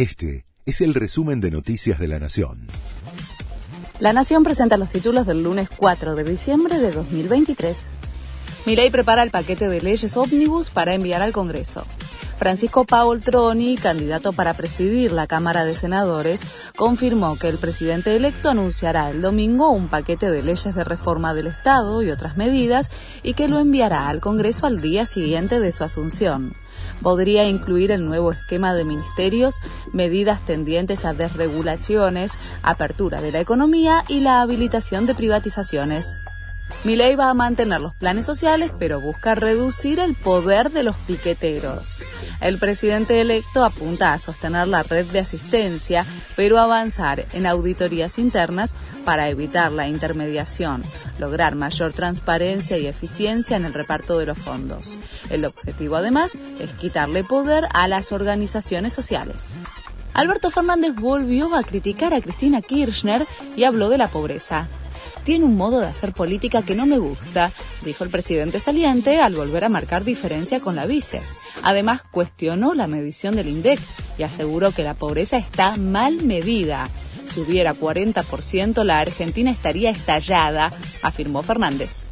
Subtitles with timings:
[0.00, 2.68] Este es el resumen de Noticias de la Nación.
[3.98, 7.90] La Nación presenta los títulos del lunes 4 de diciembre de 2023.
[8.64, 11.84] Milei prepara el paquete de leyes ómnibus para enviar al Congreso.
[12.40, 16.40] Francisco Paul Troni, candidato para presidir la Cámara de Senadores,
[16.74, 21.48] confirmó que el presidente electo anunciará el domingo un paquete de leyes de reforma del
[21.48, 22.90] Estado y otras medidas
[23.22, 26.54] y que lo enviará al Congreso al día siguiente de su asunción.
[27.02, 29.56] Podría incluir el nuevo esquema de ministerios,
[29.92, 36.22] medidas tendientes a desregulaciones, apertura de la economía y la habilitación de privatizaciones.
[36.82, 42.04] Milei va a mantener los planes sociales, pero busca reducir el poder de los piqueteros.
[42.40, 46.06] El presidente electo apunta a sostener la red de asistencia,
[46.36, 48.74] pero avanzar en auditorías internas
[49.04, 50.82] para evitar la intermediación,
[51.18, 54.98] lograr mayor transparencia y eficiencia en el reparto de los fondos.
[55.28, 59.56] El objetivo, además, es quitarle poder a las organizaciones sociales.
[60.14, 64.66] Alberto Fernández volvió a criticar a Cristina Kirchner y habló de la pobreza
[65.24, 67.52] tiene un modo de hacer política que no me gusta,
[67.84, 71.20] dijo el presidente saliente al volver a marcar diferencia con la vice.
[71.62, 73.80] Además, cuestionó la medición del INDEC
[74.18, 76.88] y aseguró que la pobreza está mal medida.
[77.32, 80.70] Si hubiera 40%, la Argentina estaría estallada,
[81.02, 82.06] afirmó Fernández.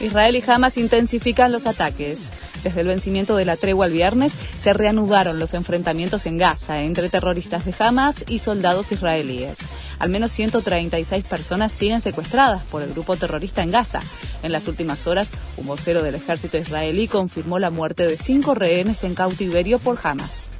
[0.00, 2.32] Israel y Hamas intensifican los ataques.
[2.62, 7.08] Desde el vencimiento de la tregua el viernes, se reanudaron los enfrentamientos en Gaza entre
[7.08, 9.60] terroristas de Hamas y soldados israelíes.
[9.98, 14.00] Al menos 136 personas siguen secuestradas por el grupo terrorista en Gaza.
[14.42, 19.04] En las últimas horas, un vocero del ejército israelí confirmó la muerte de cinco rehenes
[19.04, 20.50] en cautiverio por Hamas.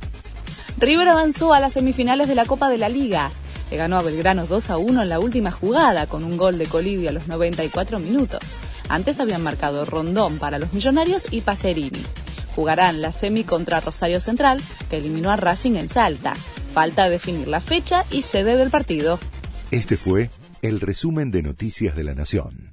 [0.78, 3.30] River avanzó a las semifinales de la Copa de la Liga.
[3.70, 6.66] Le ganó a Belgrano 2 a 1 en la última jugada con un gol de
[6.66, 8.40] Colidio a los 94 minutos.
[8.90, 12.02] Antes habían marcado Rondón para los Millonarios y Pacerini.
[12.56, 14.60] Jugarán la semi contra Rosario Central,
[14.90, 16.34] que eliminó a Racing en Salta.
[16.74, 19.20] Falta definir la fecha y sede del partido.
[19.70, 20.28] Este fue
[20.60, 22.69] el resumen de Noticias de la Nación.